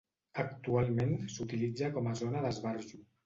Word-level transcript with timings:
Actualment 0.43 1.13
s'utilitza 1.35 1.91
com 1.99 2.11
a 2.13 2.17
zona 2.23 2.43
d'esbarjo. 2.47 3.03